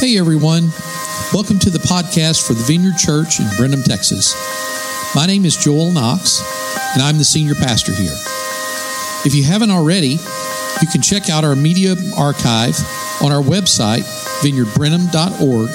[0.00, 0.70] Hey everyone,
[1.30, 4.34] welcome to the podcast for the Vineyard Church in Brenham, Texas.
[5.14, 6.40] My name is Joel Knox,
[6.94, 8.16] and I'm the senior pastor here.
[9.26, 10.16] If you haven't already,
[10.80, 12.80] you can check out our media archive
[13.20, 14.08] on our website,
[14.40, 15.68] vineyardbrenham.org,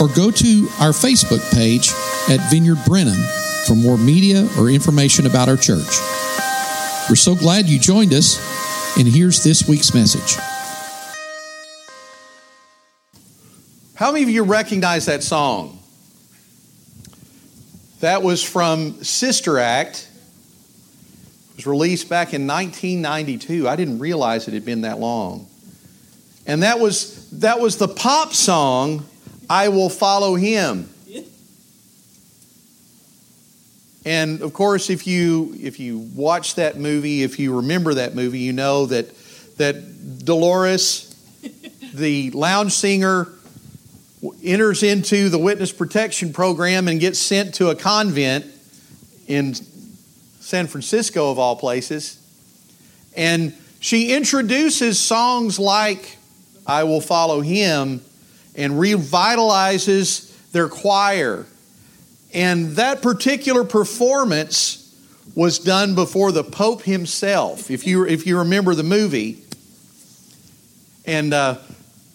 [0.00, 1.92] or go to our Facebook page
[2.28, 3.22] at Vineyard Brenham
[3.68, 6.00] for more media or information about our church.
[7.08, 8.40] We're so glad you joined us,
[8.98, 10.36] and here's this week's message.
[14.02, 15.78] How many of you recognize that song?
[18.00, 20.08] That was from Sister Act.
[21.50, 23.68] It was released back in 1992.
[23.68, 25.46] I didn't realize it had been that long.
[26.48, 29.06] And that was that was the pop song
[29.48, 30.90] I will follow him.
[34.04, 38.40] And of course if you if you watch that movie, if you remember that movie,
[38.40, 39.06] you know that
[39.58, 41.14] that Dolores
[41.94, 43.28] the lounge singer
[44.42, 48.46] enters into the witness protection program and gets sent to a convent
[49.26, 52.18] in San Francisco, of all places.
[53.16, 56.18] And she introduces songs like
[56.66, 58.00] I Will Follow Him
[58.54, 61.46] and revitalizes their choir.
[62.32, 64.78] And that particular performance
[65.34, 69.42] was done before the Pope himself, if you, if you remember the movie.
[71.06, 71.58] And uh,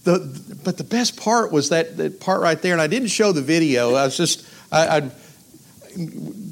[0.07, 3.33] the, but the best part was that, that part right there, and I didn't show
[3.33, 3.95] the video.
[3.95, 5.11] I was just I, I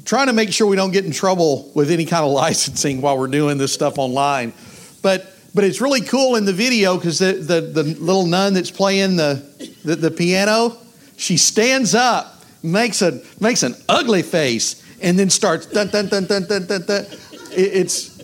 [0.04, 3.18] trying to make sure we don't get in trouble with any kind of licensing while
[3.18, 4.52] we're doing this stuff online.
[5.00, 8.70] But but it's really cool in the video because the, the, the little nun that's
[8.70, 9.42] playing the,
[9.84, 10.76] the, the piano,
[11.16, 16.26] she stands up, makes a makes an ugly face, and then starts dun dun dun
[16.26, 16.82] dun dun dun.
[16.82, 17.04] dun.
[17.52, 18.22] It, it's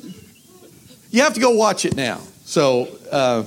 [1.10, 2.20] you have to go watch it now.
[2.44, 2.88] So.
[3.10, 3.44] Uh,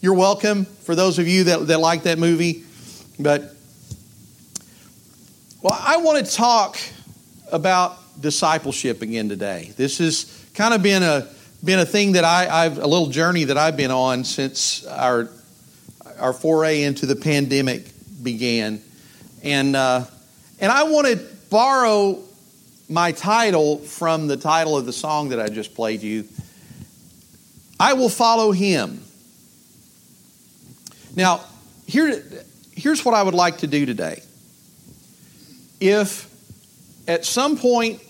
[0.00, 2.64] you're welcome for those of you that, that like that movie.
[3.18, 3.54] But,
[5.62, 6.78] well, I want to talk
[7.50, 9.72] about discipleship again today.
[9.76, 11.28] This has kind of been a
[11.64, 15.28] been a thing that I, I've a little journey that I've been on since our
[16.18, 17.86] our foray into the pandemic
[18.22, 18.82] began,
[19.42, 20.04] and uh,
[20.60, 21.16] and I want to
[21.50, 22.22] borrow
[22.88, 26.28] my title from the title of the song that I just played you.
[27.80, 29.02] I will follow him.
[31.16, 31.40] Now,
[31.86, 32.22] here,
[32.72, 34.22] here's what I would like to do today.
[35.80, 36.30] If
[37.08, 38.02] at some point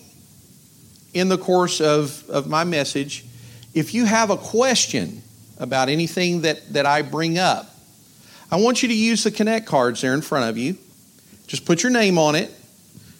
[1.13, 3.25] in the course of, of my message,
[3.73, 5.21] if you have a question
[5.57, 7.73] about anything that, that I bring up,
[8.51, 10.77] I want you to use the Connect cards there in front of you.
[11.47, 12.51] Just put your name on it.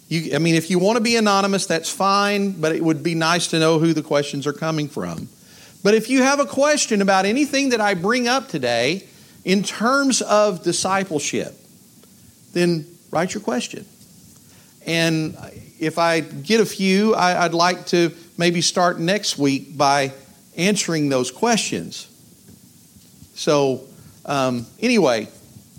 [0.10, 3.16] You, I mean, if you want to be anonymous, that's fine, but it would be
[3.16, 5.28] nice to know who the questions are coming from.
[5.84, 9.06] But if you have a question about anything that I bring up today,
[9.48, 11.58] in terms of discipleship,
[12.52, 13.86] then write your question.
[14.86, 15.38] And
[15.80, 20.12] if I get a few, I, would like to maybe start next week by
[20.58, 22.10] answering those questions.
[23.36, 23.86] So,
[24.26, 25.30] um, anyway,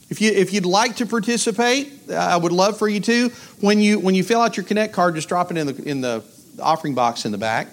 [0.08, 3.28] if you if you'd like to participate, I would love for you to.
[3.60, 6.00] When you when you fill out your Connect card, just drop it in the in
[6.00, 6.24] the
[6.58, 7.68] offering box in the back,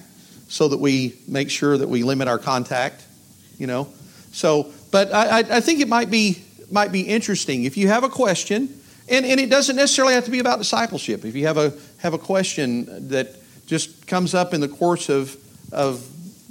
[0.49, 3.05] so that we make sure that we limit our contact.
[3.57, 3.87] You know,
[4.33, 7.63] so but I, I think it might be, might be interesting.
[7.65, 11.25] If you have a question, and, and it doesn't necessarily have to be about discipleship.
[11.25, 13.35] If you have a, have a question that
[13.67, 15.35] just comes up in the course of,
[15.71, 16.07] of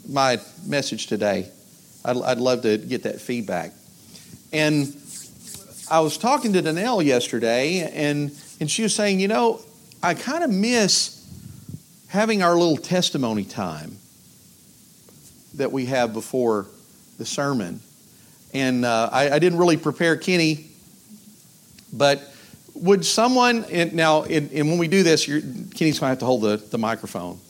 [0.08, 1.48] my message today,
[2.04, 3.72] I'd, I'd love to get that feedback.
[4.52, 4.94] And
[5.90, 8.30] I was talking to Danelle yesterday, and,
[8.60, 9.60] and she was saying, you know,
[10.02, 11.20] I kind of miss
[12.08, 13.96] having our little testimony time
[15.54, 16.66] that we have before
[17.18, 17.80] the sermon.
[18.54, 20.66] And uh, I, I, didn't really prepare Kenny,
[21.92, 22.22] but
[22.74, 26.24] would someone, and now, and, and when we do this, Kenny's going to have to
[26.24, 27.40] hold the, the microphone.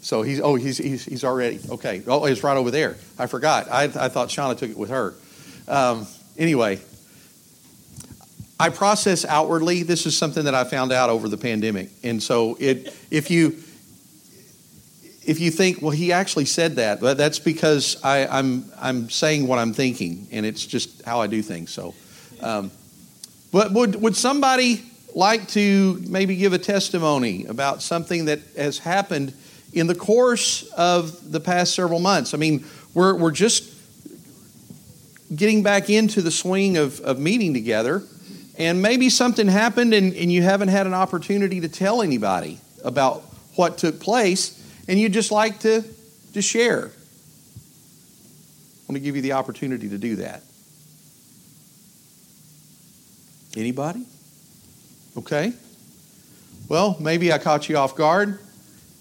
[0.00, 2.02] So he's, oh, he's, he's, he's already, okay.
[2.06, 2.96] Oh, it's right over there.
[3.18, 3.70] I forgot.
[3.70, 5.14] I, I thought Shauna took it with her.
[5.66, 6.06] Um,
[6.38, 6.80] anyway,
[8.58, 9.82] I process outwardly.
[9.82, 11.90] This is something that I found out over the pandemic.
[12.02, 13.56] And so it, if you,
[15.28, 19.10] if you think, well, he actually said that, but that's because I, am I'm, I'm
[19.10, 21.70] saying what I'm thinking, and it's just how I do things.
[21.70, 21.94] So,
[22.40, 22.70] um,
[23.52, 24.82] but would would somebody
[25.14, 29.34] like to maybe give a testimony about something that has happened
[29.74, 32.32] in the course of the past several months?
[32.32, 32.64] I mean,
[32.94, 33.74] we're we're just
[35.36, 38.02] getting back into the swing of, of meeting together,
[38.56, 43.20] and maybe something happened, and, and you haven't had an opportunity to tell anybody about
[43.56, 44.57] what took place
[44.88, 45.84] and you'd just like to,
[46.32, 46.90] to share, I
[48.88, 50.42] want to give you the opportunity to do that.
[53.56, 54.04] Anybody?
[55.16, 55.52] Okay.
[56.68, 58.38] Well, maybe I caught you off guard.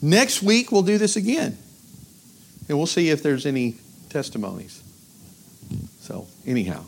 [0.01, 1.57] Next week, we'll do this again.
[2.67, 3.75] And we'll see if there's any
[4.09, 4.83] testimonies.
[6.01, 6.83] So, anyhow.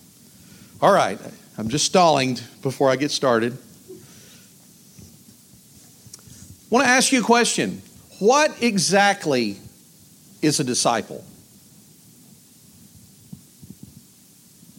[0.82, 1.20] All right.
[1.58, 3.58] I'm just stalling before I get started.
[6.72, 7.82] I want to ask you a question.
[8.20, 9.58] What exactly
[10.42, 11.24] is a disciple?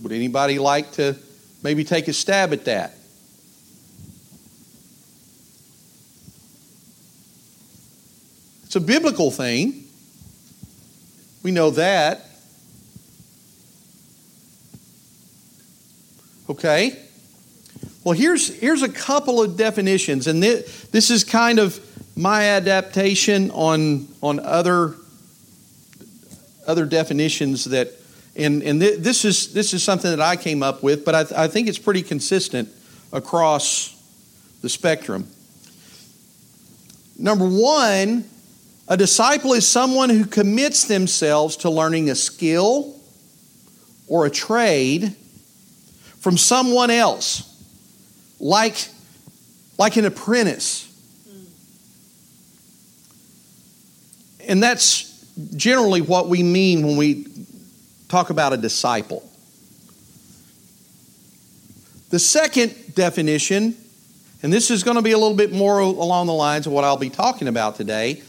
[0.02, 1.16] Would anybody like to
[1.62, 2.94] maybe take a stab at that?
[8.64, 9.84] It's a biblical thing.
[11.42, 12.26] We know that.
[16.48, 16.98] Okay?
[18.04, 21.78] Well, here's, here's a couple of definitions, and this, this is kind of
[22.16, 24.96] my adaptation on, on other,
[26.66, 27.92] other definitions that,
[28.36, 31.24] and, and th- this, is, this is something that I came up with, but I,
[31.24, 32.68] th- I think it's pretty consistent
[33.12, 33.96] across
[34.62, 35.28] the spectrum.
[37.18, 38.24] Number one,
[38.88, 42.98] a disciple is someone who commits themselves to learning a skill
[44.08, 45.14] or a trade
[46.18, 47.46] from someone else,
[48.40, 48.88] like,
[49.78, 50.89] like an apprentice.
[54.50, 55.24] And that's
[55.56, 57.24] generally what we mean when we
[58.08, 59.22] talk about a disciple.
[62.10, 63.76] The second definition,
[64.42, 66.82] and this is going to be a little bit more along the lines of what
[66.82, 68.22] I'll be talking about today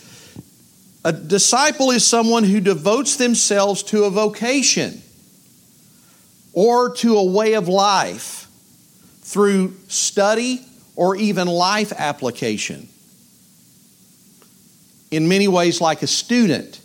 [1.04, 5.02] a disciple is someone who devotes themselves to a vocation
[6.54, 8.48] or to a way of life
[9.24, 10.62] through study
[10.96, 12.88] or even life application.
[15.12, 16.82] In many ways, like a student.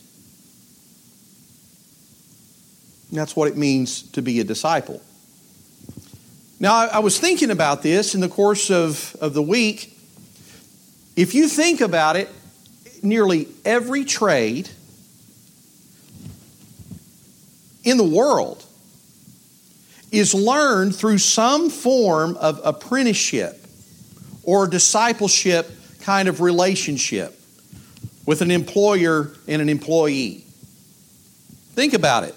[3.10, 5.00] And that's what it means to be a disciple.
[6.58, 9.96] Now, I was thinking about this in the course of, of the week.
[11.14, 12.28] If you think about it,
[13.02, 14.68] nearly every trade
[17.84, 18.64] in the world
[20.10, 23.64] is learned through some form of apprenticeship
[24.42, 25.70] or discipleship
[26.00, 27.35] kind of relationship
[28.26, 30.44] with an employer and an employee.
[31.74, 32.34] Think about it.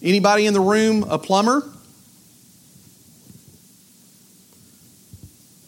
[0.00, 1.68] Anybody in the room a plumber?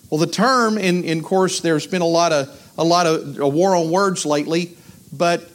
[0.08, 3.48] Well, the term, in, in course, there's been a lot of a lot of a
[3.48, 4.76] war on words lately,
[5.12, 5.48] but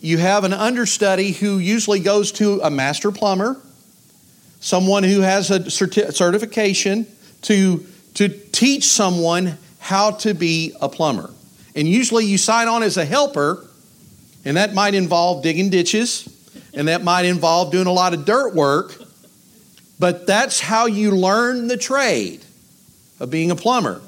[0.00, 3.60] you have an understudy who usually goes to a master plumber,
[4.60, 7.06] someone who has a certi- certification
[7.42, 7.84] to
[8.14, 11.30] to teach someone how to be a plumber.
[11.74, 13.66] And usually you sign on as a helper,
[14.42, 16.26] and that might involve digging ditches,
[16.72, 18.94] and that might involve doing a lot of dirt work,
[19.98, 22.42] but that's how you learn the trade
[23.20, 24.00] of being a plumber.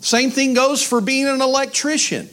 [0.00, 2.30] Same thing goes for being an electrician.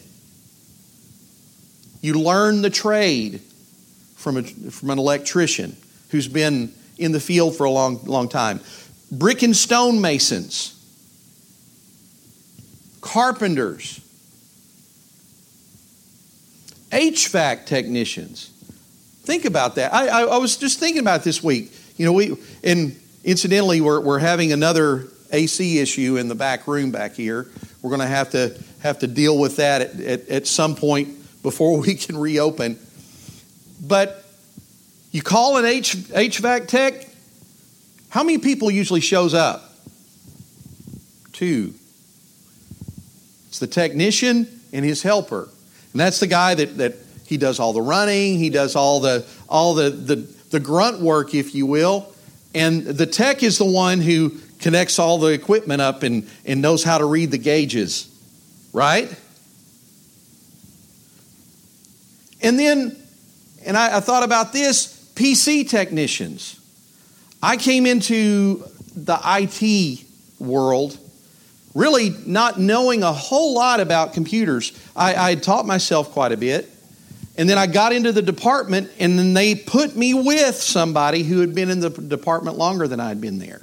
[1.99, 3.41] You learn the trade
[4.15, 5.75] from, a, from an electrician
[6.11, 8.61] who's been in the field for a long, long time.
[9.11, 10.78] Brick and stone masons,
[13.01, 14.01] carpenters,
[16.91, 18.51] HVAC technicians.
[19.23, 19.93] Think about that.
[19.93, 21.71] I, I, I was just thinking about this week.
[21.97, 26.91] You know, we and incidentally, we're, we're having another AC issue in the back room
[26.91, 27.47] back here.
[27.81, 31.09] We're going to have to have to deal with that at, at, at some point
[31.43, 32.79] before we can reopen.
[33.81, 34.25] But
[35.11, 37.07] you call an H, HVAC tech,
[38.09, 39.73] how many people usually shows up?
[41.33, 41.73] Two.
[43.59, 45.49] It's the technician and his helper.
[45.91, 49.25] And that's the guy that, that he does all the running, he does all the
[49.49, 52.07] all the, the, the grunt work, if you will.
[52.55, 56.85] And the tech is the one who connects all the equipment up and, and knows
[56.85, 58.09] how to read the gauges,
[58.71, 59.13] right?
[62.41, 62.95] And then,
[63.65, 66.57] and I, I thought about this PC technicians.
[67.43, 68.63] I came into
[68.95, 70.05] the IT
[70.39, 70.97] world
[71.73, 74.71] really not knowing a whole lot about computers.
[74.95, 76.69] I, I had taught myself quite a bit.
[77.37, 81.39] And then I got into the department, and then they put me with somebody who
[81.39, 83.61] had been in the department longer than I'd been there.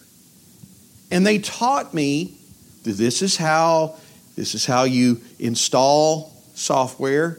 [1.11, 2.39] And they taught me
[2.85, 3.97] this is how
[4.35, 7.39] this is how you install software.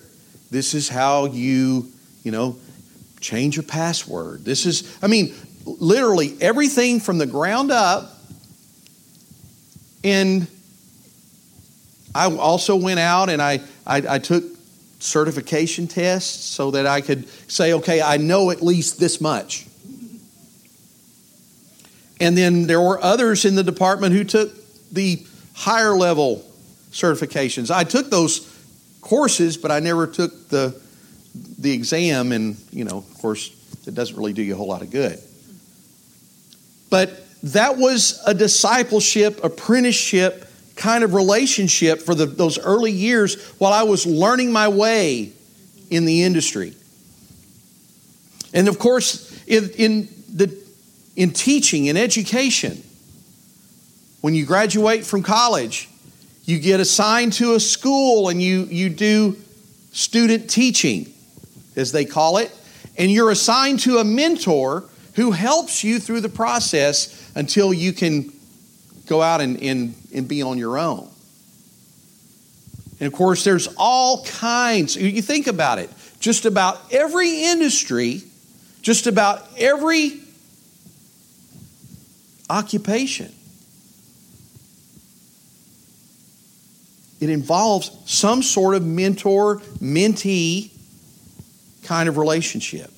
[0.51, 1.87] This is how you,
[2.23, 2.57] you know,
[3.19, 4.45] change a password.
[4.45, 5.33] This is I mean,
[5.65, 8.13] literally everything from the ground up.
[10.03, 10.47] And
[12.17, 14.43] I also went out and I, I, I took
[14.99, 19.67] certification tests so that I could say, okay, I know at least this much.
[22.19, 24.51] And then there were others in the department who took
[24.91, 26.43] the higher level
[26.91, 27.69] certifications.
[27.69, 28.51] I took those
[29.01, 30.81] courses, but I never took the
[31.59, 33.51] the exam, and you know, of course,
[33.85, 35.19] it doesn't really do you a whole lot of good.
[36.89, 40.46] But that was a discipleship, apprenticeship
[40.77, 45.31] kind of relationship for the, those early years while I was learning my way
[45.89, 46.73] in the industry.
[48.53, 50.55] And of course, in, in, the,
[51.15, 52.83] in teaching, in education,
[54.21, 55.89] when you graduate from college,
[56.45, 59.37] you get assigned to a school and you, you do
[59.91, 61.13] student teaching,
[61.75, 62.51] as they call it,
[62.97, 68.31] and you're assigned to a mentor who helps you through the process until you can
[69.07, 71.09] go out and, and, and be on your own.
[72.99, 78.23] And of course, there's all kinds, you think about it, just about every industry,
[78.81, 80.19] just about every
[82.49, 83.31] occupation.
[87.19, 90.71] It involves some sort of mentor mentee
[91.83, 92.91] kind of relationship.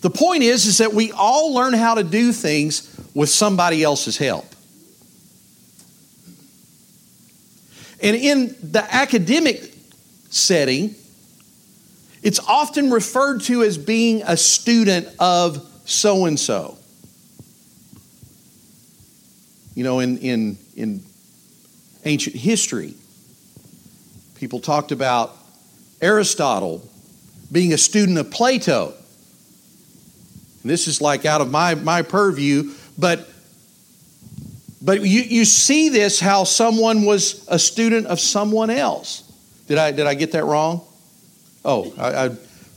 [0.00, 4.16] The point is, is that we all learn how to do things with somebody else's
[4.16, 4.46] help.
[8.02, 9.72] And in the academic
[10.30, 10.94] setting,
[12.22, 16.76] it's often referred to as being a student of so and so.
[19.74, 21.02] You know, in, in, in
[22.04, 22.94] ancient history,
[24.36, 25.36] people talked about
[26.00, 26.88] Aristotle
[27.52, 28.94] being a student of Plato.
[30.62, 33.28] And this is like out of my, my purview, but
[34.82, 39.22] but you, you see this how someone was a student of someone else.
[39.68, 40.82] Did I, did I get that wrong?
[41.64, 42.30] Oh, I,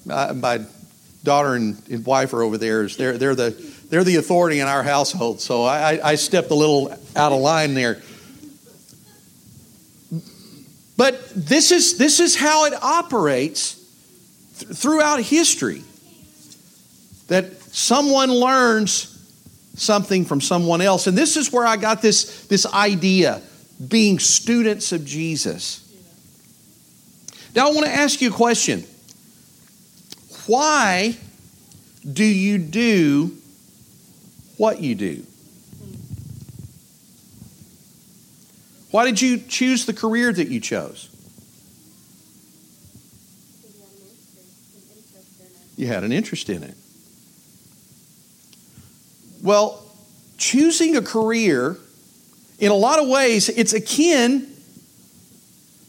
[0.08, 0.66] I, my
[1.24, 2.88] daughter and, and, wife are over there.
[2.88, 3.50] They're, they're, the,
[3.90, 7.74] they're the authority in our household, so I, I stepped a little out of line
[7.74, 8.02] there.
[10.98, 13.76] But this is, this is how it operates
[14.60, 15.84] th- throughout history
[17.28, 19.09] that someone learns
[19.80, 21.08] something from someone else.
[21.08, 23.42] And this is where I got this, this idea
[23.88, 25.86] being students of Jesus.
[27.56, 28.84] Now, I want to ask you a question.
[30.46, 31.18] Why
[32.12, 33.38] do you do
[34.58, 35.24] what you do?
[38.92, 41.10] Why did you choose the career that you chose?
[45.78, 46.76] You had an interest in it.
[49.42, 49.84] Well,
[50.38, 51.78] choosing a career,
[52.60, 54.48] in a lot of ways, it's akin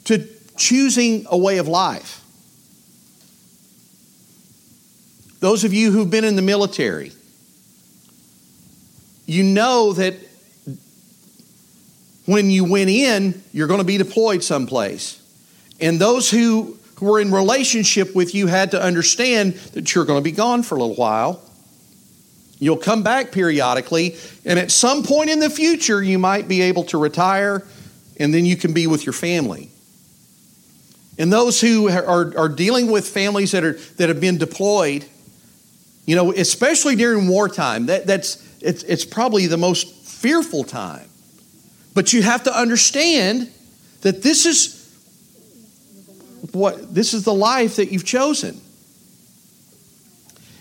[0.05, 0.27] to
[0.57, 2.25] choosing a way of life.
[5.41, 7.13] Those of you who've been in the military,
[9.27, 10.15] you know that
[12.27, 15.21] when you went in, you're going to be deployed someplace.
[15.81, 20.25] And those who were in relationship with you had to understand that you're going to
[20.25, 21.43] be gone for a little while.
[22.61, 26.85] You'll come back periodically, and at some point in the future, you might be able
[26.85, 27.67] to retire,
[28.19, 29.71] and then you can be with your family.
[31.19, 35.07] And those who are, are dealing with families that, are, that have been deployed,
[36.07, 41.09] you know, especially during wartime, that, that's, it's, it's probably the most fearful time.
[41.95, 43.51] But you have to understand
[44.03, 44.77] that this is
[46.53, 48.61] what this is the life that you've chosen.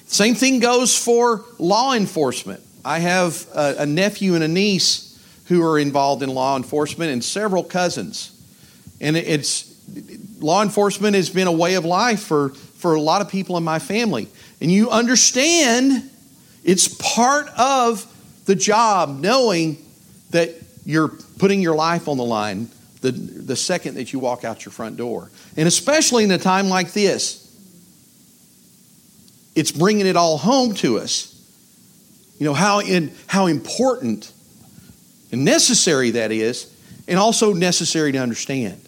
[0.10, 2.62] Same thing goes for law enforcement.
[2.84, 5.06] I have a, a nephew and a niece
[5.46, 8.36] who are involved in law enforcement and several cousins.
[9.00, 9.72] And it's
[10.40, 13.64] law enforcement has been a way of life for, for a lot of people in
[13.64, 14.28] my family.
[14.60, 16.10] And you understand
[16.64, 18.06] it's part of
[18.46, 19.78] the job knowing
[20.32, 22.68] that you're putting your life on the line
[23.02, 25.30] the, the second that you walk out your front door.
[25.56, 27.49] And especially in a time like this,
[29.56, 31.36] it's bringing it all home to us.
[32.40, 34.32] You know, how, in, how important
[35.32, 36.74] and necessary that is,
[37.08, 38.82] and also necessary to understand.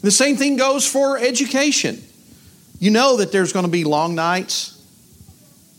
[0.00, 2.02] The same thing goes for education.
[2.78, 4.80] You know that there's going to be long nights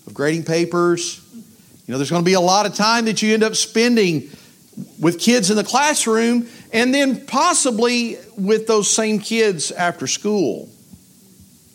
[0.08, 1.22] of grading papers.
[1.34, 4.30] You know, there's going to be a lot of time that you end up spending
[5.00, 10.70] with kids in the classroom and then possibly with those same kids after school.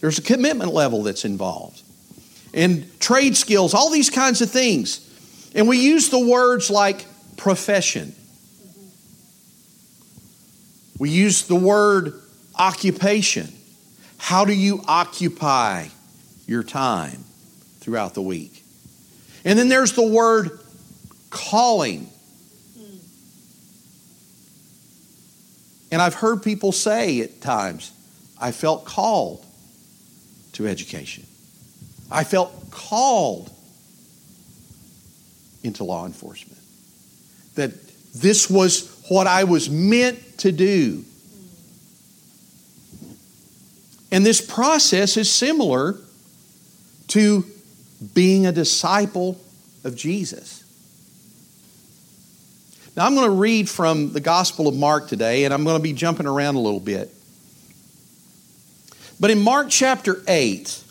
[0.00, 1.83] There's a commitment level that's involved
[2.55, 5.05] and trade skills, all these kinds of things.
[5.55, 7.05] And we use the words like
[7.37, 8.14] profession.
[10.99, 12.12] We use the word
[12.57, 13.52] occupation.
[14.19, 15.88] How do you occupy
[16.47, 17.25] your time
[17.81, 18.64] throughout the week?
[19.45, 20.59] And then there's the word
[21.31, 22.09] calling.
[25.90, 27.93] And I've heard people say at times,
[28.38, 29.45] I felt called
[30.55, 31.27] to education.
[32.11, 33.50] I felt called
[35.62, 36.59] into law enforcement.
[37.55, 37.73] That
[38.15, 41.05] this was what I was meant to do.
[44.11, 45.97] And this process is similar
[47.09, 47.45] to
[48.15, 49.41] being a disciple
[49.85, 50.65] of Jesus.
[52.97, 55.83] Now, I'm going to read from the Gospel of Mark today, and I'm going to
[55.83, 57.11] be jumping around a little bit.
[59.21, 60.85] But in Mark chapter 8,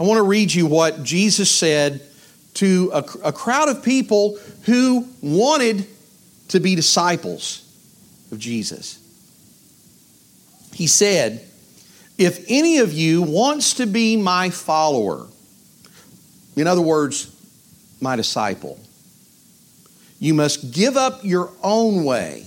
[0.00, 2.00] I want to read you what Jesus said
[2.54, 5.86] to a, a crowd of people who wanted
[6.48, 7.62] to be disciples
[8.32, 8.98] of Jesus.
[10.72, 11.46] He said,
[12.16, 15.26] If any of you wants to be my follower,
[16.56, 17.30] in other words,
[18.00, 18.80] my disciple,
[20.18, 22.46] you must give up your own way,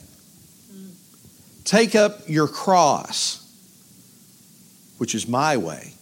[1.66, 3.40] take up your cross,
[4.98, 5.94] which is my way,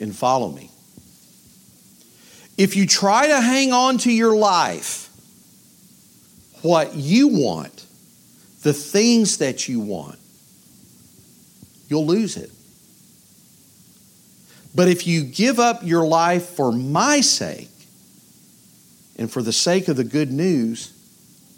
[0.00, 0.70] and follow me.
[2.56, 5.08] If you try to hang on to your life,
[6.62, 7.86] what you want,
[8.62, 10.18] the things that you want,
[11.88, 12.50] you'll lose it.
[14.74, 17.70] But if you give up your life for my sake
[19.16, 20.92] and for the sake of the good news,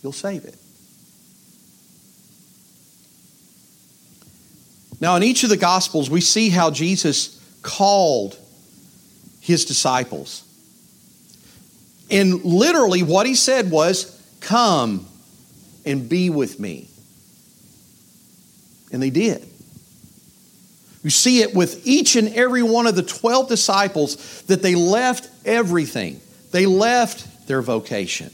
[0.02, 0.56] you'll save it.
[5.00, 8.38] Now, in each of the Gospels, we see how Jesus called
[9.40, 10.44] his disciples.
[12.10, 15.06] And literally, what he said was, Come
[15.86, 16.88] and be with me.
[18.92, 19.48] And they did.
[21.02, 25.28] You see it with each and every one of the 12 disciples that they left
[25.44, 26.20] everything,
[26.52, 28.30] they left their vocation.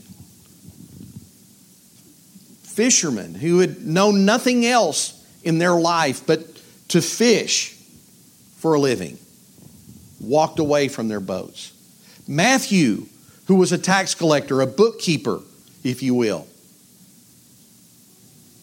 [2.63, 6.41] Fishermen who had known nothing else in their life but
[6.89, 7.78] to fish
[8.59, 9.19] for a living
[10.21, 11.73] walked away from their boats.
[12.27, 13.07] Matthew,
[13.47, 15.41] who was a tax collector, a bookkeeper,
[15.85, 16.47] if you will,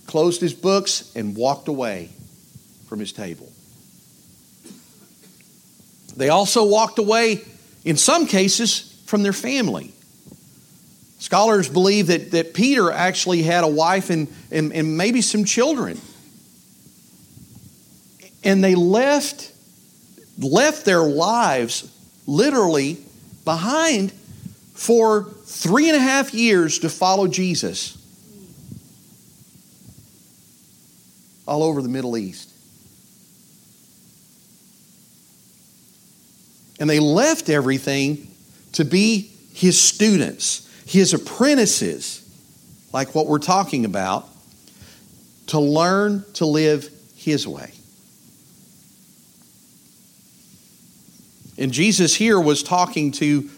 [0.06, 2.10] closed his books and walked away
[2.88, 3.52] from his table.
[6.16, 7.42] They also walked away,
[7.84, 9.92] in some cases, from their family.
[11.20, 16.00] Scholars believe that, that Peter actually had a wife and, and, and maybe some children.
[18.44, 19.52] And they left,
[20.38, 21.92] left their lives
[22.28, 22.98] literally
[23.44, 24.12] behind
[24.74, 27.98] for three and a half years to follow Jesus
[31.48, 32.52] all over the Middle East.
[36.80, 38.28] And they left everything
[38.74, 42.22] to be his students, his apprentices,
[42.92, 44.28] like what we're talking about,
[45.48, 47.72] to learn to live his way.
[51.58, 53.50] And Jesus here was talking to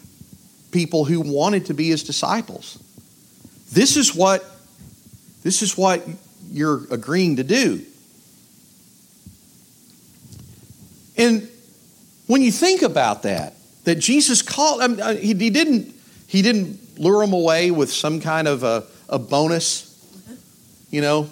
[0.70, 2.78] people who wanted to be his disciples.
[3.72, 4.44] This is what
[5.42, 6.02] this is what
[6.50, 7.84] you're agreeing to do.
[11.16, 11.48] And
[12.26, 15.94] when you think about that, that Jesus called, I mean, uh, he, he, didn't,
[16.26, 19.84] he didn't lure them away with some kind of a, a bonus.
[20.90, 21.28] You know,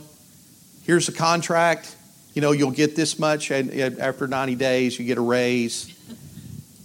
[0.84, 1.94] here's a contract.
[2.34, 5.94] You know, you'll get this much, and after 90 days, you get a raise.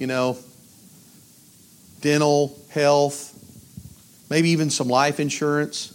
[0.02, 0.36] You know,
[2.02, 3.38] dental, health,
[4.32, 5.94] maybe even some life insurance.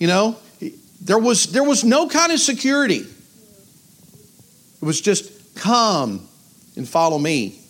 [0.00, 0.36] You know,
[1.00, 3.02] there was, there was no kind of security.
[3.02, 6.26] It was just come
[6.74, 7.60] and follow me.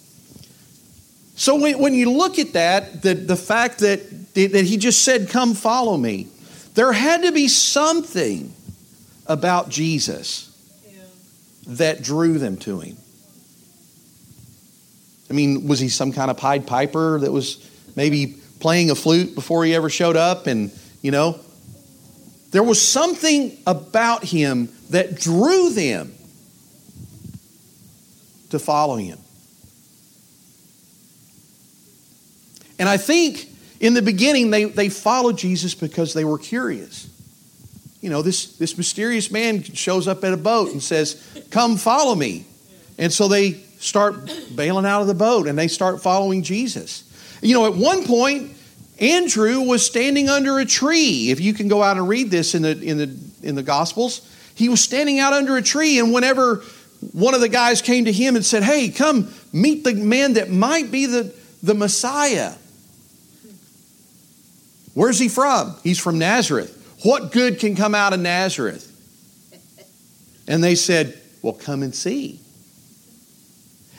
[1.36, 4.00] So when, when you look at that, the, the fact that,
[4.32, 6.28] that he just said, come follow me,
[6.72, 8.54] there had to be something
[9.26, 10.50] about Jesus
[11.66, 12.96] that drew them to him.
[15.30, 19.34] I mean, was he some kind of Pied Piper that was maybe playing a flute
[19.34, 20.46] before he ever showed up?
[20.46, 20.70] And,
[21.02, 21.38] you know,
[22.50, 26.12] there was something about him that drew them
[28.50, 29.18] to follow him.
[32.78, 33.48] And I think
[33.80, 37.08] in the beginning they, they followed Jesus because they were curious.
[38.00, 42.14] You know, this, this mysterious man shows up at a boat and says, Come follow
[42.14, 42.44] me.
[42.98, 47.04] And so they start bailing out of the boat and they start following Jesus.
[47.42, 48.52] You know, at one point,
[48.98, 51.30] Andrew was standing under a tree.
[51.30, 54.30] If you can go out and read this in the, in the, in the Gospels,
[54.54, 56.62] he was standing out under a tree, and whenever
[57.12, 60.50] one of the guys came to him and said, Hey, come meet the man that
[60.50, 62.52] might be the, the Messiah.
[64.94, 65.76] Where's he from?
[65.82, 66.70] He's from Nazareth.
[67.02, 68.90] What good can come out of Nazareth?
[70.46, 72.40] And they said, Well, come and see.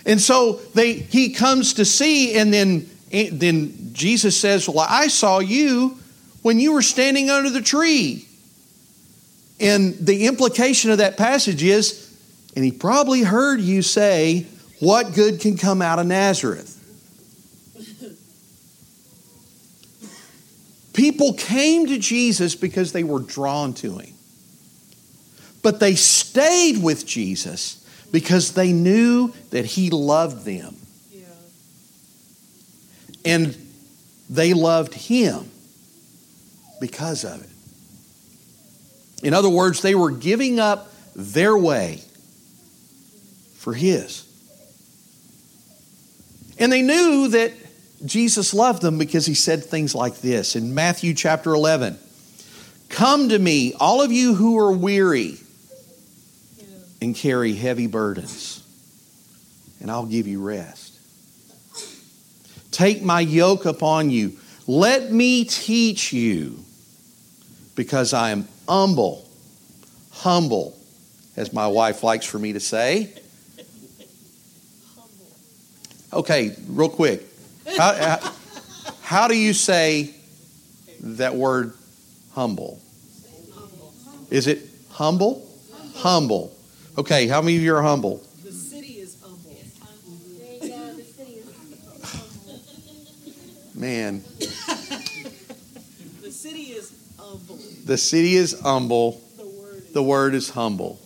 [0.05, 2.89] And so they, he comes to see, and then,
[3.31, 5.97] then Jesus says, Well, I saw you
[6.43, 8.27] when you were standing under the tree.
[9.59, 12.01] And the implication of that passage is,
[12.55, 14.45] and he probably heard you say,
[14.79, 16.73] What good can come out of Nazareth?
[20.93, 24.13] People came to Jesus because they were drawn to him.
[25.61, 27.84] But they stayed with Jesus
[28.15, 30.77] because they knew that he loved them.
[31.11, 31.25] Yeah.
[33.25, 33.57] And
[34.29, 35.51] they loved him
[36.79, 37.49] because of it.
[39.21, 42.03] In other words, they were giving up their way
[43.57, 44.25] for his.
[46.57, 47.51] And they knew that
[48.05, 51.99] Jesus loved them because he said things like this in Matthew chapter 11
[52.87, 55.39] Come to me, all of you who are weary
[57.05, 58.63] and carry heavy burdens,
[59.79, 60.99] and I'll give you rest.
[62.71, 64.37] Take my yoke upon you.
[64.65, 66.57] Let me teach you,
[67.75, 69.23] because I am humble,
[70.11, 70.75] humble,
[71.37, 73.13] as my wife likes for me to say.
[76.11, 77.23] Okay, real quick.
[77.77, 78.33] How, how,
[79.01, 80.15] how do you say
[81.01, 81.73] that word
[82.33, 82.79] humble?
[84.31, 85.47] Is it humble?
[85.97, 86.51] Humble.
[86.97, 88.23] Okay, how many of you are humble?
[88.43, 89.51] The city is humble.
[93.73, 94.23] Man.
[96.21, 97.59] the city is humble.
[97.83, 99.21] The city is humble.
[99.35, 101.01] The word is, the word is humble.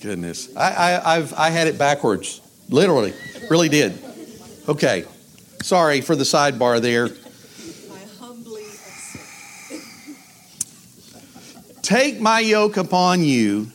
[0.00, 0.56] Goodness.
[0.56, 2.40] I, I, I've, I had it backwards.
[2.68, 3.12] Literally.
[3.50, 3.98] Really did.
[4.68, 5.04] Okay.
[5.60, 7.08] Sorry for the sidebar there.
[11.90, 13.66] Take my yoke upon you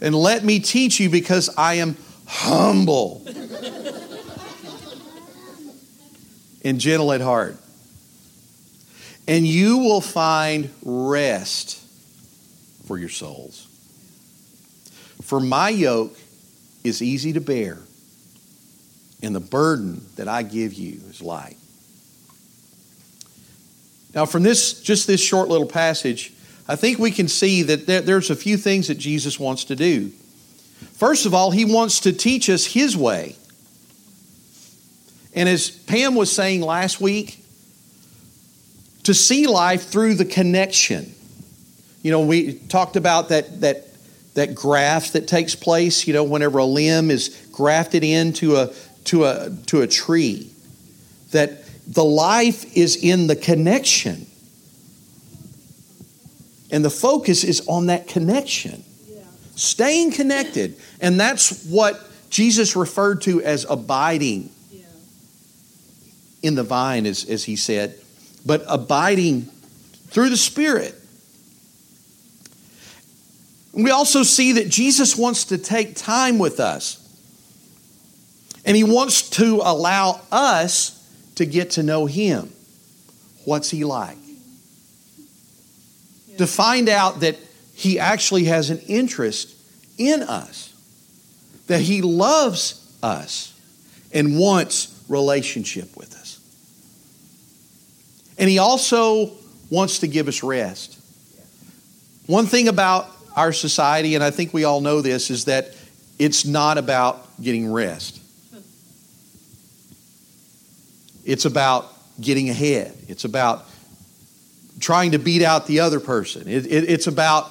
[0.00, 3.22] and let me teach you because I am humble
[6.64, 7.56] and gentle at heart.
[9.28, 11.78] And you will find rest
[12.88, 13.68] for your souls.
[15.22, 16.18] For my yoke
[16.82, 17.78] is easy to bear
[19.22, 21.58] and the burden that I give you is light.
[24.16, 26.32] Now, from this, just this short little passage,
[26.72, 29.76] I think we can see that there, there's a few things that Jesus wants to
[29.76, 30.08] do.
[30.94, 33.36] First of all, he wants to teach us his way.
[35.34, 37.44] And as Pam was saying last week,
[39.02, 41.14] to see life through the connection.
[42.00, 43.88] You know, we talked about that, that,
[44.32, 48.70] that graft that takes place, you know, whenever a limb is grafted into a,
[49.04, 50.50] to a, to a tree.
[51.32, 54.26] That the life is in the connection.
[56.72, 58.82] And the focus is on that connection.
[59.06, 59.22] Yeah.
[59.54, 60.76] Staying connected.
[61.00, 64.84] And that's what Jesus referred to as abiding yeah.
[66.42, 67.94] in the vine, as, as he said,
[68.46, 69.42] but abiding
[70.08, 70.94] through the Spirit.
[73.74, 76.98] We also see that Jesus wants to take time with us.
[78.64, 80.98] And he wants to allow us
[81.34, 82.52] to get to know him.
[83.44, 84.21] What's he like?
[86.42, 87.36] To find out that
[87.72, 89.54] he actually has an interest
[89.96, 90.74] in us,
[91.68, 93.56] that he loves us
[94.12, 96.40] and wants relationship with us.
[98.38, 99.30] And he also
[99.70, 100.98] wants to give us rest.
[102.26, 105.76] One thing about our society, and I think we all know this, is that
[106.18, 108.20] it's not about getting rest.
[111.24, 111.88] It's about
[112.20, 112.98] getting ahead.
[113.06, 113.64] It's about
[114.80, 116.48] trying to beat out the other person.
[116.48, 117.50] It, it, it's about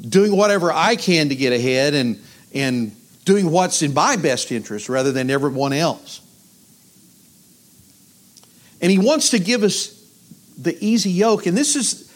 [0.00, 2.22] doing whatever I can to get ahead and,
[2.54, 6.20] and doing what's in my best interest rather than everyone else.
[8.80, 9.96] And he wants to give us
[10.58, 11.46] the easy yoke.
[11.46, 12.10] And this is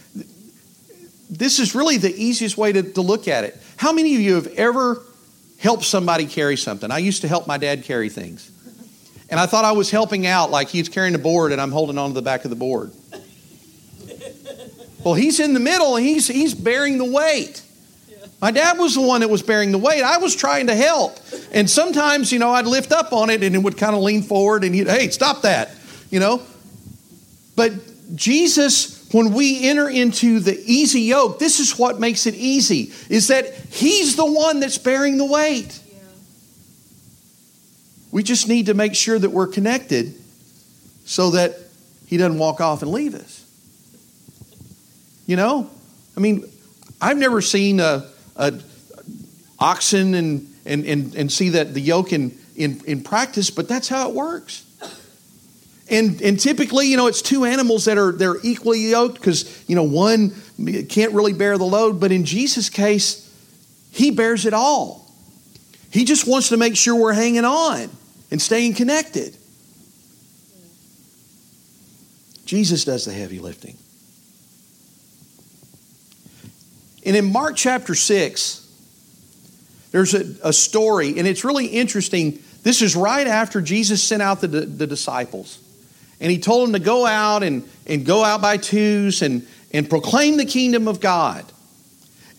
[1.31, 3.57] this is really the easiest way to, to look at it.
[3.77, 5.03] How many of you have ever
[5.59, 6.91] helped somebody carry something?
[6.91, 8.51] I used to help my dad carry things.
[9.31, 11.99] And I thought I was helping out, like he's carrying the board and I'm holding
[11.99, 12.93] on to the back of the board.
[15.05, 17.63] Well, he's in the middle and he's, he's bearing the weight.
[18.41, 20.03] My dad was the one that was bearing the weight.
[20.03, 21.19] I was trying to help.
[21.53, 24.23] And sometimes, you know, I'd lift up on it and it would kind of lean
[24.23, 25.71] forward and he'd, hey, stop that,
[26.11, 26.43] you know.
[27.57, 27.73] But
[28.15, 33.29] Jesus, when we enter into the easy yoke, this is what makes it easy, is
[33.29, 35.81] that he's the one that's bearing the weight.
[38.11, 40.15] We just need to make sure that we're connected
[41.05, 41.57] so that
[42.07, 43.44] he doesn't walk off and leave us.
[45.27, 45.71] You know?
[46.17, 46.45] I mean,
[47.01, 48.55] I've never seen a, a
[49.59, 53.89] oxen and, and, and, and see that the yoke in, in, in practice, but that's
[53.89, 54.65] how it works.
[55.91, 59.77] And, and typically, you know, it's two animals that are they're equally yoked because, you
[59.77, 60.35] know, one
[60.89, 62.01] can't really bear the load.
[62.01, 63.31] But in Jesus' case,
[63.91, 65.11] he bears it all.
[65.91, 67.91] He just wants to make sure we're hanging on
[68.31, 69.37] and staying connected.
[72.47, 73.77] Jesus does the heavy lifting.
[77.05, 78.61] And in Mark chapter 6,
[79.91, 82.43] there's a, a story, and it's really interesting.
[82.63, 85.61] This is right after Jesus sent out the, the disciples.
[86.21, 89.89] And he told them to go out and, and go out by twos and, and
[89.89, 91.45] proclaim the kingdom of God.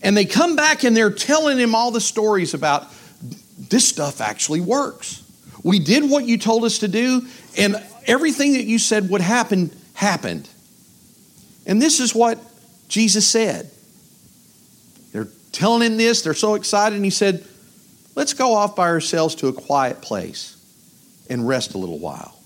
[0.02, 2.88] And they come back and they're telling him all the stories about
[3.58, 5.22] this stuff actually works.
[5.62, 7.26] We did what you told us to do,
[7.56, 10.48] and everything that you said would happen happened.
[11.66, 12.38] And this is what
[12.88, 13.70] Jesus said.
[15.56, 17.42] Telling him this, they're so excited, and he said,
[18.14, 20.54] Let's go off by ourselves to a quiet place
[21.30, 22.38] and rest a little while.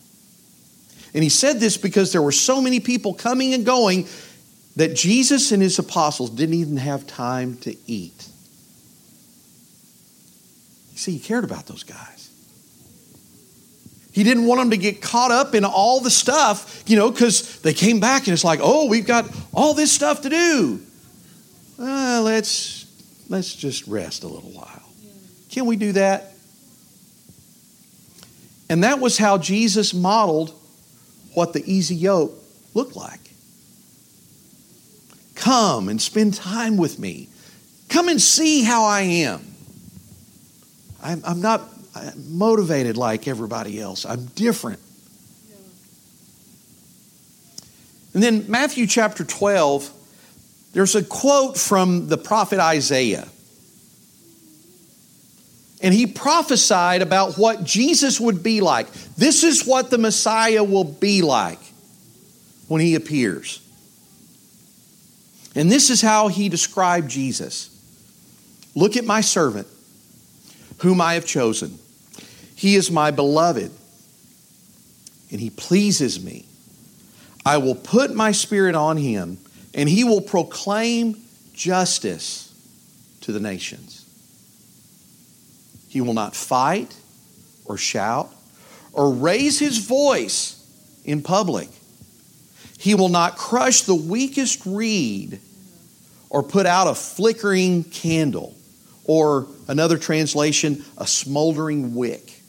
[1.12, 4.06] And he said this because there were so many people coming and going
[4.76, 8.28] that Jesus and his apostles didn't even have time to eat.
[10.92, 12.30] You see, he cared about those guys.
[14.12, 17.60] He didn't want them to get caught up in all the stuff, you know, because
[17.62, 20.80] they came back and it's like, oh, we've got all this stuff to do.
[21.76, 22.79] Uh, let's
[23.30, 24.82] let's just rest a little while.
[25.48, 26.32] Can we do that?
[28.68, 30.54] And that was how Jesus modeled
[31.34, 32.32] what the easy yoke
[32.74, 33.18] looked like.
[35.34, 37.28] Come and spend time with me.
[37.88, 39.44] Come and see how I am.
[41.02, 41.62] I'm, I'm not
[42.16, 44.80] motivated like everybody else, I'm different.
[48.12, 49.90] And then Matthew chapter 12,
[50.72, 53.28] there's a quote from the prophet Isaiah.
[55.82, 58.90] And he prophesied about what Jesus would be like.
[59.16, 61.58] This is what the Messiah will be like
[62.68, 63.60] when he appears.
[65.54, 67.76] And this is how he described Jesus
[68.76, 69.66] Look at my servant,
[70.78, 71.78] whom I have chosen.
[72.54, 73.72] He is my beloved,
[75.32, 76.44] and he pleases me.
[77.44, 79.38] I will put my spirit on him,
[79.74, 81.16] and he will proclaim
[81.52, 82.52] justice
[83.22, 84.06] to the nations.
[85.88, 86.94] He will not fight
[87.64, 88.32] or shout
[88.92, 90.56] or raise his voice
[91.04, 91.68] in public.
[92.78, 95.40] He will not crush the weakest reed
[96.30, 98.56] or put out a flickering candle
[99.04, 102.40] or another translation, a smoldering wick.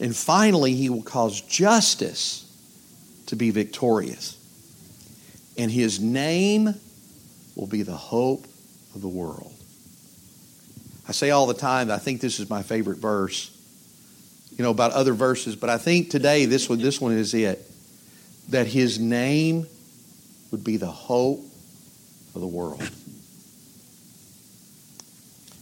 [0.00, 2.48] And finally, he will cause justice
[3.26, 4.38] to be victorious.
[5.56, 6.74] And his name
[7.56, 8.44] will be the hope
[8.94, 9.52] of the world.
[11.08, 13.50] I say all the time, I think this is my favorite verse.
[14.56, 17.60] You know, about other verses, but I think today this one, this one is it.
[18.50, 19.66] That his name
[20.50, 21.40] would be the hope
[22.34, 22.82] of the world.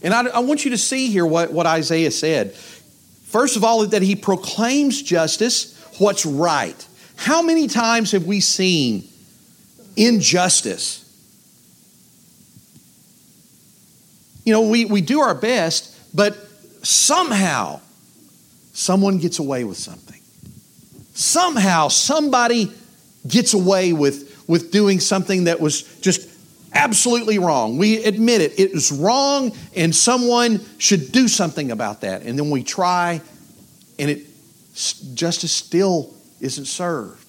[0.03, 2.53] And I, I want you to see here what, what Isaiah said.
[2.53, 6.87] First of all, that he proclaims justice, what's right.
[7.15, 9.07] How many times have we seen
[9.95, 11.07] injustice?
[14.45, 16.35] You know, we, we do our best, but
[16.83, 17.79] somehow
[18.73, 20.19] someone gets away with something.
[21.13, 22.71] Somehow somebody
[23.27, 26.27] gets away with, with doing something that was just
[26.73, 27.77] absolutely wrong.
[27.77, 28.59] We admit it.
[28.59, 32.23] It is wrong, and someone should do something about that.
[32.23, 33.21] And then we try,
[33.99, 34.25] and it
[35.13, 37.20] justice still isn't served.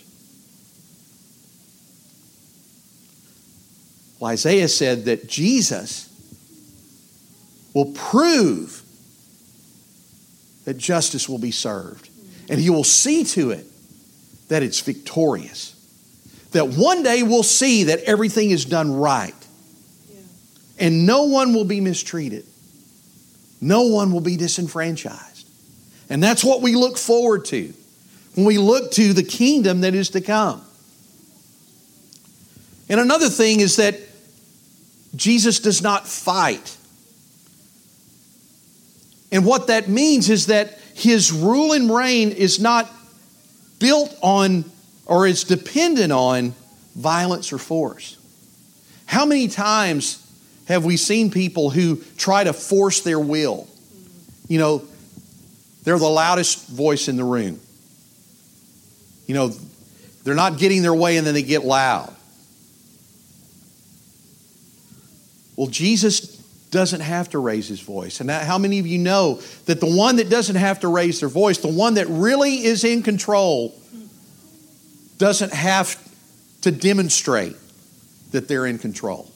[4.22, 6.08] Well, Isaiah said that Jesus
[7.74, 8.80] will prove
[10.64, 12.08] that justice will be served.
[12.48, 13.66] And he will see to it
[14.46, 15.74] that it's victorious.
[16.52, 19.35] That one day we'll see that everything is done right.
[20.78, 22.46] And no one will be mistreated.
[23.61, 25.48] No one will be disenfranchised.
[26.08, 27.74] And that's what we look forward to
[28.37, 30.64] when we look to the kingdom that is to come.
[32.88, 33.98] And another thing is that
[35.14, 36.77] Jesus does not fight.
[39.31, 42.90] And what that means is that his rule and reign is not
[43.79, 44.64] built on
[45.07, 46.55] or is dependent on
[46.94, 48.16] violence or force.
[49.07, 50.18] How many times
[50.66, 53.68] have we seen people who try to force their will?
[54.48, 54.85] You know,
[55.85, 57.61] They're the loudest voice in the room.
[59.27, 59.53] You know,
[60.25, 62.14] they're not getting their way and then they get loud.
[65.56, 68.20] Well, Jesus doesn't have to raise his voice.
[68.20, 71.28] And how many of you know that the one that doesn't have to raise their
[71.28, 73.78] voice, the one that really is in control,
[75.18, 75.96] doesn't have
[76.62, 77.54] to demonstrate
[78.32, 79.30] that they're in control?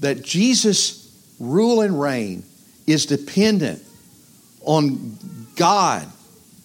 [0.00, 2.44] That Jesus' rule and reign
[2.86, 3.82] is dependent
[4.60, 5.16] on
[5.56, 6.06] God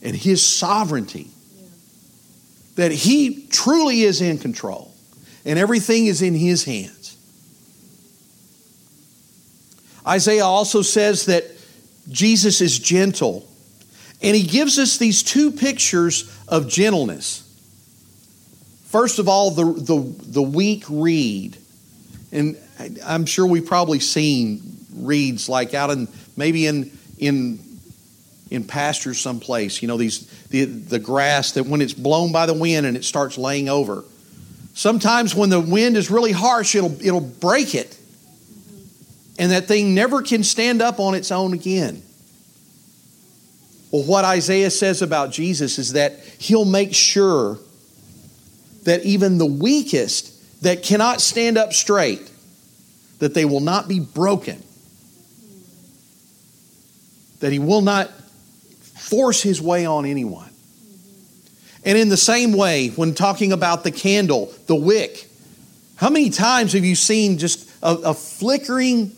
[0.02, 1.30] and His sovereignty.
[2.76, 4.94] That He truly is in control
[5.48, 7.18] and everything is in His hands.
[10.06, 11.46] Isaiah also says that
[12.10, 13.50] Jesus is gentle,
[14.22, 17.44] and He gives us these two pictures of gentleness.
[18.88, 21.58] First of all, the, the, the weak reed.
[22.32, 22.58] And
[23.06, 24.62] I'm sure we've probably seen
[24.94, 27.60] reeds like out in maybe in in
[28.50, 29.82] in pastures someplace.
[29.82, 33.06] You know these the the grass that when it's blown by the wind and it
[33.06, 34.04] starts laying over.
[34.78, 37.98] Sometimes when the wind is really harsh, it'll it'll break it,
[39.40, 42.02] and that thing never can stand up on its own again.
[43.92, 47.58] Well, what Isaiah says about Jesus is that he'll make sure
[48.84, 52.30] that even the weakest that cannot stand up straight,
[53.20, 54.62] that they will not be broken
[57.40, 58.10] that he will not
[58.96, 60.47] force his way on anyone.
[61.88, 65.26] And in the same way, when talking about the candle, the wick,
[65.96, 69.14] how many times have you seen just a, a flickering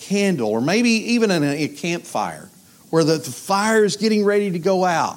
[0.00, 2.50] candle, or maybe even in a, a campfire,
[2.90, 5.16] where the, the fire is getting ready to go out?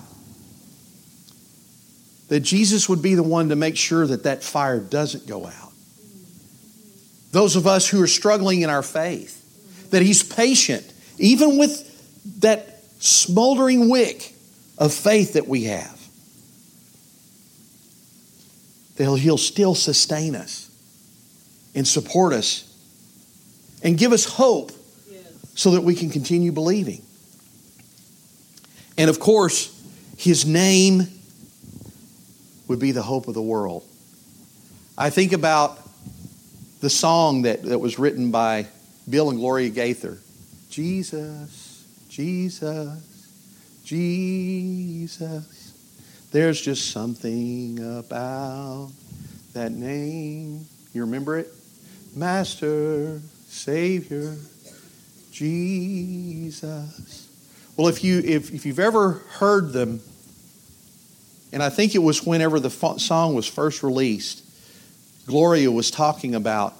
[2.28, 5.74] That Jesus would be the one to make sure that that fire doesn't go out.
[7.32, 10.86] Those of us who are struggling in our faith, that He's patient,
[11.18, 14.36] even with that smoldering wick
[14.78, 15.99] of faith that we have.
[19.00, 20.70] That He'll still sustain us
[21.74, 22.66] and support us
[23.82, 24.72] and give us hope
[25.56, 27.02] so that we can continue believing.
[28.98, 29.74] And of course,
[30.18, 31.08] His name
[32.68, 33.86] would be the hope of the world.
[34.98, 35.80] I think about
[36.82, 38.68] the song that, that was written by
[39.10, 40.18] Bill and Gloria Gaither
[40.70, 43.00] Jesus, Jesus,
[43.84, 45.59] Jesus.
[46.32, 48.92] There's just something about
[49.54, 50.66] that name.
[50.94, 51.52] You remember it?
[52.16, 54.38] Master, Savior,
[55.32, 57.28] Jesus.
[57.76, 60.02] Well, if, you, if, if you've ever heard them,
[61.52, 64.44] and I think it was whenever the song was first released,
[65.26, 66.76] Gloria was talking about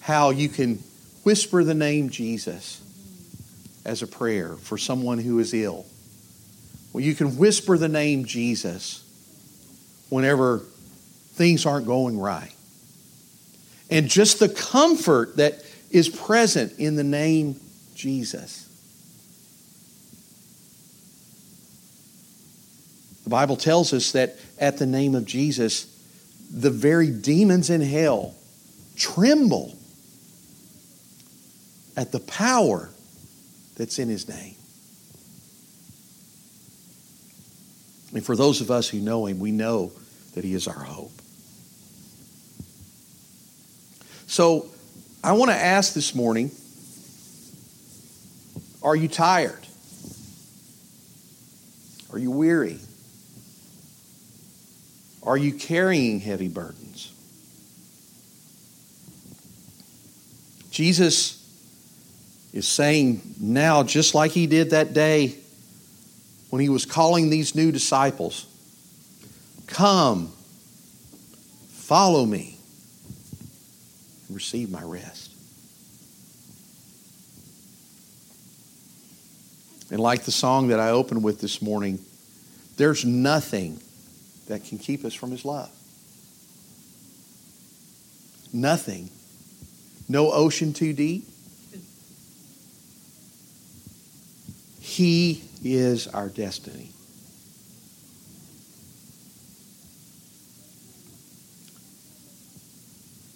[0.00, 0.82] how you can
[1.22, 2.80] whisper the name Jesus
[3.84, 5.86] as a prayer for someone who is ill.
[6.92, 9.04] Well, you can whisper the name Jesus
[10.10, 10.58] whenever
[11.32, 12.54] things aren't going right.
[13.90, 17.58] And just the comfort that is present in the name
[17.94, 18.68] Jesus.
[23.24, 25.86] The Bible tells us that at the name of Jesus,
[26.50, 28.34] the very demons in hell
[28.96, 29.76] tremble
[31.96, 32.90] at the power
[33.76, 34.54] that's in his name.
[38.12, 39.92] And for those of us who know him, we know
[40.34, 41.12] that he is our hope.
[44.26, 44.66] So
[45.22, 46.50] I want to ask this morning
[48.82, 49.66] are you tired?
[52.12, 52.78] Are you weary?
[55.22, 57.12] Are you carrying heavy burdens?
[60.70, 61.38] Jesus
[62.52, 65.36] is saying now, just like he did that day
[66.52, 68.44] when he was calling these new disciples,
[69.66, 70.30] come,
[71.70, 72.58] follow me,
[74.26, 75.30] and receive my rest.
[79.90, 81.98] And like the song that I opened with this morning,
[82.76, 83.80] there's nothing
[84.48, 85.70] that can keep us from his love.
[88.52, 89.08] Nothing.
[90.06, 91.26] No ocean too deep.
[94.80, 96.90] He is our destiny.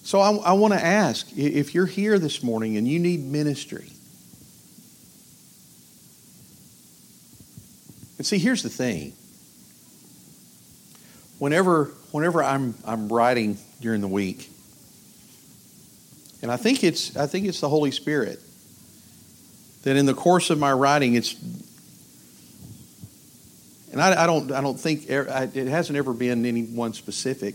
[0.07, 3.91] So I, I want to ask if you're here this morning and you need ministry.
[8.17, 9.15] And see, here's the thing.
[11.39, 14.49] Whenever, whenever I'm, I'm writing during the week,
[16.41, 18.41] and I think it's, I think it's the Holy Spirit
[19.83, 21.35] that in the course of my writing, it's
[23.97, 27.55] and I, I don't I don't think er, it hasn't ever been any one specific,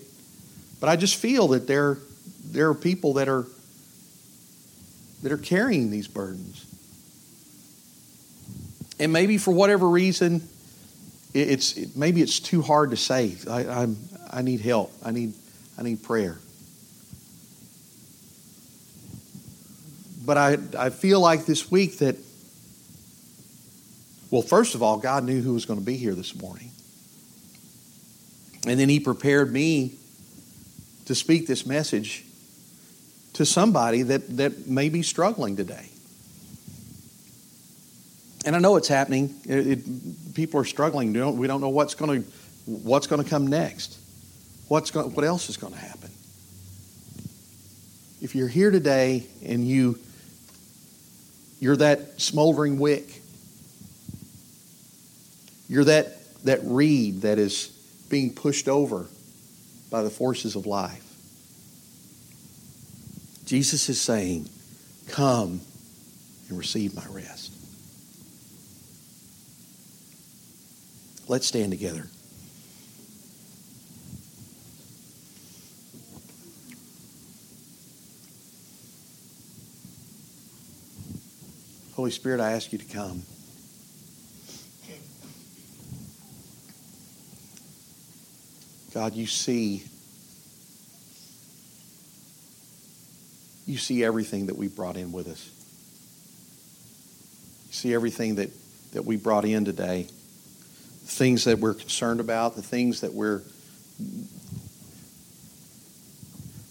[0.79, 1.99] but I just feel that there
[2.45, 3.45] there are people that are
[5.21, 6.65] that are carrying these burdens,
[8.99, 10.41] and maybe for whatever reason,
[11.35, 13.35] it's it, maybe it's too hard to say.
[13.47, 13.97] I, I'm
[14.31, 14.91] I need help.
[15.05, 15.35] I need
[15.77, 16.39] I need prayer.
[20.25, 22.15] But I I feel like this week that
[24.31, 26.71] well, first of all, God knew who was going to be here this morning.
[28.65, 29.95] And then He prepared me
[31.05, 32.23] to speak this message
[33.33, 35.89] to somebody that, that may be struggling today.
[38.45, 39.35] And I know it's happening.
[39.45, 41.13] It, it, people are struggling.
[41.13, 42.29] We don't, we don't know what's going to
[42.65, 43.97] what's going to come next.
[44.67, 46.09] What's going, what else is going to happen?
[48.21, 49.99] If you're here today and you
[51.59, 53.20] you're that smoldering wick,
[55.71, 57.67] you're that that reed that is
[58.09, 59.07] being pushed over
[59.89, 61.01] by the forces of life.
[63.45, 64.49] Jesus is saying,
[65.07, 65.61] Come
[66.49, 67.53] and receive my rest.
[71.29, 72.05] Let's stand together.
[81.93, 83.23] Holy Spirit, I ask you to come.
[88.93, 89.83] God, you see
[93.65, 95.49] you see everything that we brought in with us.
[97.67, 98.49] You see everything that,
[98.91, 100.03] that we brought in today.
[100.03, 103.41] The things that we're concerned about, the things that we're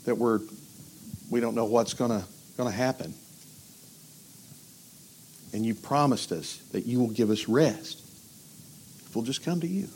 [0.04, 0.40] that we're
[1.30, 2.24] we don't know what's gonna
[2.56, 3.14] gonna happen.
[5.52, 8.02] And you promised us that you will give us rest
[9.06, 9.88] if we'll just come to you.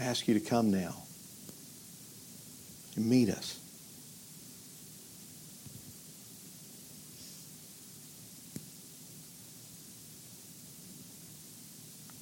[0.00, 0.94] I ask you to come now
[2.96, 3.58] and meet us.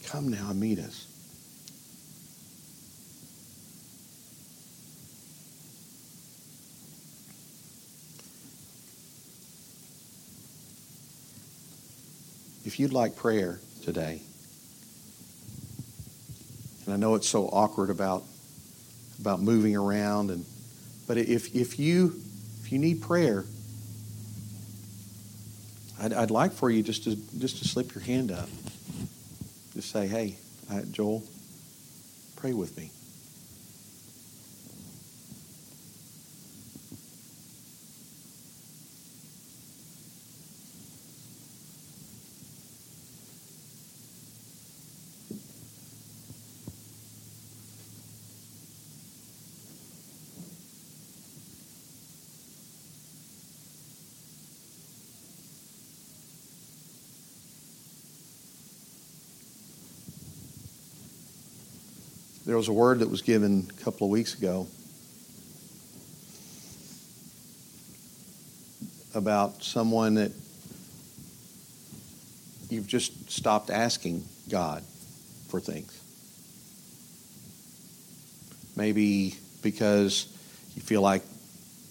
[0.06, 1.06] Come now and meet us.
[12.64, 14.20] If you'd like prayer today,
[16.88, 18.24] and I know it's so awkward about
[19.20, 20.46] about moving around and
[21.06, 22.14] but if if you
[22.62, 23.44] if you need prayer,
[26.00, 28.48] I'd, I'd like for you just to just to slip your hand up.
[29.74, 30.36] Just say, "Hey,
[30.90, 31.22] Joel,
[32.36, 32.90] pray with me."
[62.48, 64.68] There was a word that was given a couple of weeks ago
[69.14, 70.32] about someone that
[72.70, 74.82] you've just stopped asking God
[75.48, 75.92] for things.
[78.74, 80.26] Maybe because
[80.74, 81.24] you feel like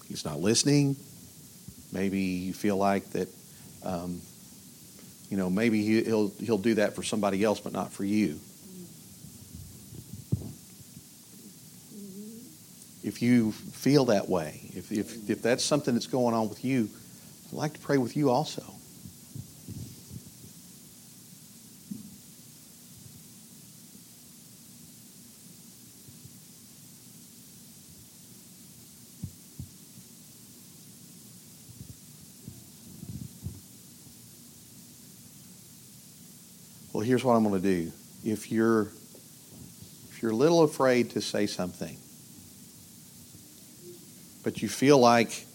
[0.08, 0.96] He's not listening.
[1.94, 3.28] Maybe you feel like that,
[3.84, 4.22] um,
[5.30, 8.40] you know, maybe he, he'll he'll do that for somebody else, but not for you.
[13.08, 16.90] If you feel that way, if, if, if that's something that's going on with you,
[17.48, 18.64] I'd like to pray with you also.
[36.92, 37.92] Well, here's what I'm going to do.
[38.26, 38.88] If you're
[40.10, 41.96] if you're a little afraid to say something,
[44.48, 45.46] but you feel like,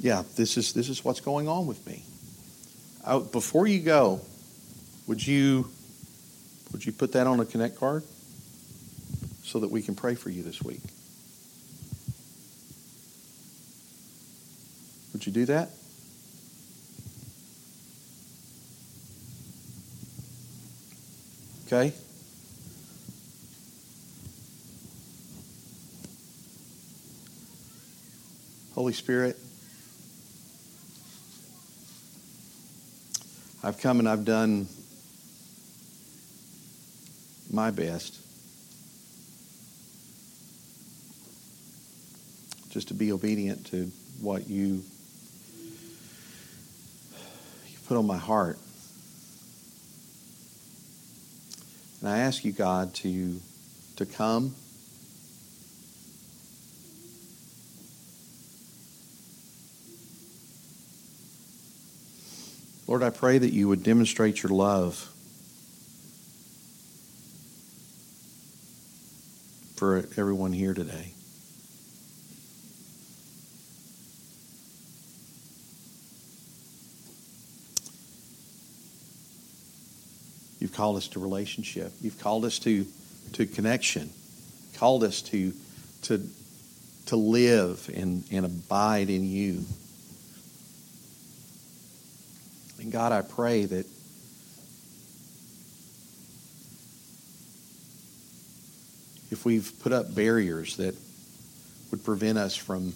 [0.00, 2.02] yeah, this is this is what's going on with me.
[3.06, 4.20] I, before you go,
[5.06, 5.70] would you
[6.72, 8.02] would you put that on a connect card
[9.44, 10.80] so that we can pray for you this week?
[15.12, 15.70] Would you do that?
[21.68, 21.94] Okay.
[28.84, 29.38] Holy Spirit,
[33.62, 34.68] I've come and I've done
[37.50, 38.20] my best
[42.72, 44.82] just to be obedient to what you,
[47.70, 48.58] you put on my heart.
[52.02, 53.40] And I ask you, God, to,
[53.96, 54.54] to come.
[62.94, 64.94] Lord, I pray that you would demonstrate your love
[69.74, 71.12] for everyone here today.
[80.60, 81.92] You've called us to relationship.
[82.00, 82.86] You've called us to,
[83.32, 84.08] to connection.
[84.76, 85.52] Called us to,
[86.02, 86.24] to,
[87.06, 89.64] to live and, and abide in you.
[92.84, 93.86] And God, I pray that
[99.30, 100.94] if we've put up barriers that
[101.90, 102.92] would prevent us from,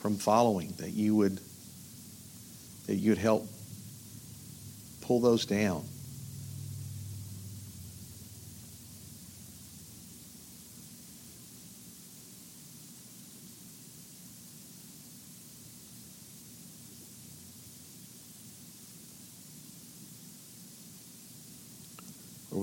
[0.00, 1.38] from following, that you would
[2.88, 3.46] that you'd help
[5.02, 5.84] pull those down.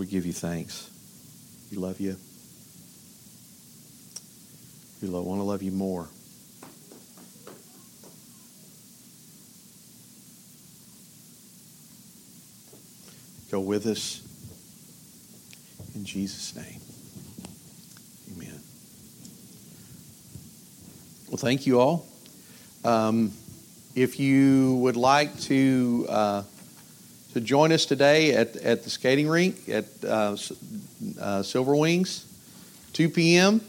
[0.07, 0.89] Give you thanks.
[1.71, 2.15] We love you.
[5.01, 6.07] We love, want to love you more.
[13.51, 14.21] Go with us.
[15.95, 16.81] In Jesus' name.
[18.33, 18.59] Amen.
[21.27, 22.05] Well, thank you all.
[22.83, 23.31] Um,
[23.95, 26.43] if you would like to uh,
[27.37, 30.35] to join us today at, at the skating rink at uh,
[31.21, 32.25] uh, Silver Wings,
[32.93, 33.61] 2 p.m.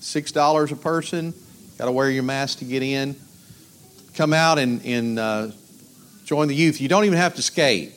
[0.00, 1.34] Six dollars a person.
[1.76, 3.16] Got to wear your mask to get in.
[4.14, 5.48] Come out and, and uh,
[6.24, 6.80] join the youth.
[6.80, 7.92] You don't even have to skate.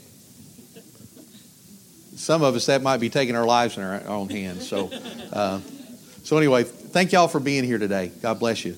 [2.17, 4.67] Some of us that might be taking our lives in our own hands.
[4.67, 4.91] So,
[5.31, 5.61] uh,
[6.23, 8.11] so anyway, thank y'all for being here today.
[8.21, 8.75] God bless you.